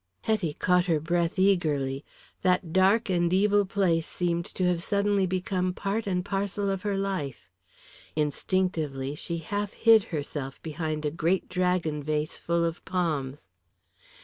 Hetty 0.23 0.55
caught 0.55 0.85
her 0.85 0.99
breath 0.99 1.37
eagerly. 1.37 2.03
That 2.41 2.73
dark 2.73 3.07
and 3.11 3.31
evil 3.31 3.67
place 3.67 4.07
seemed 4.07 4.45
to 4.47 4.63
have 4.67 4.81
suddenly 4.81 5.27
become 5.27 5.73
part 5.73 6.07
and 6.07 6.25
parcel 6.25 6.71
of 6.71 6.81
her 6.81 6.97
life. 6.97 7.51
Instinctively 8.15 9.13
she 9.13 9.37
half 9.37 9.73
hid 9.73 10.05
herself 10.05 10.59
behind 10.63 11.05
a 11.05 11.11
great 11.11 11.47
dragon 11.49 12.01
vase 12.01 12.39
full 12.39 12.65
of 12.65 12.83
palms. 12.83 13.49